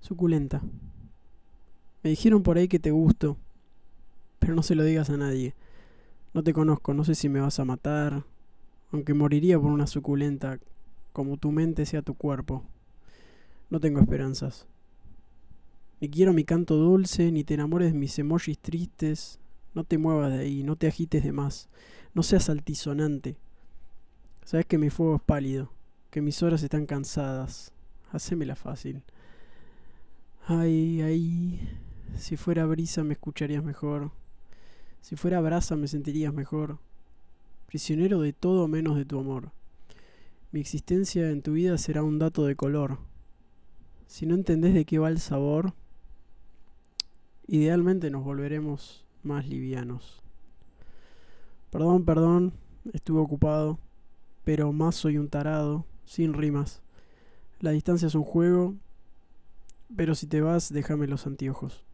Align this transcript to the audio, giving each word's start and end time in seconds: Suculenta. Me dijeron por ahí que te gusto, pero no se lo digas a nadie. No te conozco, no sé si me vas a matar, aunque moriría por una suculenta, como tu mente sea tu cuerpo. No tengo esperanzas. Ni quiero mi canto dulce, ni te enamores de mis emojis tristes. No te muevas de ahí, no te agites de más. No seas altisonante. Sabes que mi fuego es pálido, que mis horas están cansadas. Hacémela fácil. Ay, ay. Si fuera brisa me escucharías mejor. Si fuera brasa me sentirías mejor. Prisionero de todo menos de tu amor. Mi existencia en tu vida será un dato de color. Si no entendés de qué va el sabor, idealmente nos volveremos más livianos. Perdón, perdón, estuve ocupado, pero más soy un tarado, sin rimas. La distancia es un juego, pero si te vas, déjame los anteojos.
Suculenta. 0.00 0.62
Me 2.02 2.10
dijeron 2.10 2.42
por 2.42 2.56
ahí 2.58 2.68
que 2.68 2.78
te 2.78 2.90
gusto, 2.90 3.36
pero 4.38 4.54
no 4.54 4.62
se 4.62 4.74
lo 4.74 4.84
digas 4.84 5.10
a 5.10 5.16
nadie. 5.16 5.54
No 6.34 6.42
te 6.42 6.52
conozco, 6.52 6.94
no 6.94 7.04
sé 7.04 7.14
si 7.14 7.28
me 7.28 7.40
vas 7.40 7.58
a 7.58 7.64
matar, 7.64 8.24
aunque 8.92 9.14
moriría 9.14 9.58
por 9.58 9.70
una 9.70 9.86
suculenta, 9.86 10.58
como 11.12 11.36
tu 11.36 11.50
mente 11.50 11.86
sea 11.86 12.02
tu 12.02 12.14
cuerpo. 12.14 12.62
No 13.70 13.80
tengo 13.80 14.00
esperanzas. 14.00 14.66
Ni 16.00 16.10
quiero 16.10 16.32
mi 16.32 16.44
canto 16.44 16.76
dulce, 16.76 17.32
ni 17.32 17.42
te 17.42 17.54
enamores 17.54 17.92
de 17.92 17.98
mis 17.98 18.18
emojis 18.18 18.58
tristes. 18.58 19.40
No 19.74 19.84
te 19.84 19.98
muevas 19.98 20.32
de 20.32 20.40
ahí, 20.40 20.62
no 20.62 20.76
te 20.76 20.86
agites 20.86 21.24
de 21.24 21.32
más. 21.32 21.68
No 22.14 22.22
seas 22.22 22.48
altisonante. 22.50 23.36
Sabes 24.44 24.66
que 24.66 24.78
mi 24.78 24.90
fuego 24.90 25.16
es 25.16 25.22
pálido, 25.22 25.72
que 26.10 26.20
mis 26.20 26.42
horas 26.42 26.62
están 26.62 26.86
cansadas. 26.86 27.72
Hacémela 28.12 28.56
fácil. 28.56 29.02
Ay, 30.48 31.02
ay. 31.02 31.60
Si 32.16 32.36
fuera 32.36 32.66
brisa 32.66 33.02
me 33.02 33.14
escucharías 33.14 33.64
mejor. 33.64 34.12
Si 35.00 35.16
fuera 35.16 35.40
brasa 35.40 35.74
me 35.74 35.88
sentirías 35.88 36.32
mejor. 36.32 36.78
Prisionero 37.66 38.20
de 38.20 38.32
todo 38.32 38.68
menos 38.68 38.96
de 38.96 39.04
tu 39.04 39.18
amor. 39.18 39.50
Mi 40.52 40.60
existencia 40.60 41.32
en 41.32 41.42
tu 41.42 41.54
vida 41.54 41.76
será 41.78 42.04
un 42.04 42.20
dato 42.20 42.44
de 42.44 42.54
color. 42.54 42.98
Si 44.06 44.24
no 44.24 44.36
entendés 44.36 44.72
de 44.72 44.84
qué 44.84 45.00
va 45.00 45.08
el 45.08 45.18
sabor, 45.18 45.74
idealmente 47.48 48.08
nos 48.12 48.22
volveremos 48.22 49.04
más 49.24 49.48
livianos. 49.48 50.22
Perdón, 51.72 52.04
perdón, 52.04 52.52
estuve 52.92 53.18
ocupado, 53.18 53.80
pero 54.44 54.72
más 54.72 54.94
soy 54.94 55.18
un 55.18 55.28
tarado, 55.28 55.84
sin 56.04 56.34
rimas. 56.34 56.82
La 57.58 57.72
distancia 57.72 58.06
es 58.06 58.14
un 58.14 58.22
juego, 58.22 58.76
pero 59.94 60.14
si 60.14 60.26
te 60.26 60.40
vas, 60.40 60.72
déjame 60.72 61.06
los 61.06 61.26
anteojos. 61.26 61.84